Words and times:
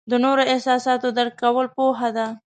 د 0.09 0.11
نورو 0.23 0.43
احساسات 0.53 1.01
درک 1.17 1.33
کول 1.41 1.67
پوهه 1.75 2.09
ده. 2.15 2.27